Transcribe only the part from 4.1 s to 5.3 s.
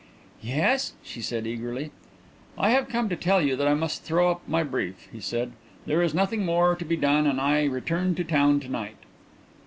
up my brief," he